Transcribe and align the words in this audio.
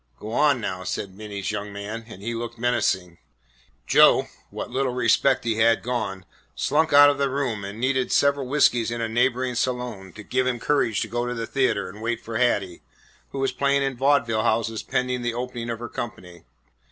"Go 0.19 0.31
on 0.31 0.59
now," 0.59 0.83
said 0.83 1.13
Minty's 1.13 1.51
young 1.51 1.71
man; 1.71 2.05
and 2.07 2.23
he 2.23 2.33
looked 2.33 2.57
menacing. 2.57 3.19
Joe, 3.85 4.29
what 4.49 4.71
little 4.71 4.93
self 4.93 4.97
respect 4.97 5.43
he 5.43 5.57
had 5.57 5.83
gone, 5.83 6.25
slunk 6.55 6.91
out 6.91 7.11
of 7.11 7.19
the 7.19 7.29
room 7.29 7.63
and 7.63 7.79
needed 7.79 8.11
several 8.11 8.47
whiskeys 8.47 8.89
in 8.89 8.99
a 8.99 9.07
neighbouring 9.07 9.53
saloon 9.53 10.11
to 10.13 10.23
give 10.23 10.47
him 10.47 10.59
courage 10.59 11.01
to 11.01 11.07
go 11.07 11.27
to 11.27 11.35
the 11.35 11.45
theatre 11.45 11.87
and 11.87 12.01
wait 12.01 12.19
for 12.19 12.39
Hattie, 12.39 12.81
who 13.29 13.37
was 13.37 13.51
playing 13.51 13.83
in 13.83 13.95
vaudeville 13.95 14.41
houses 14.41 14.81
pending 14.81 15.21
the 15.21 15.35
opening 15.35 15.69
of 15.69 15.77
her 15.77 15.87
company. 15.87 16.45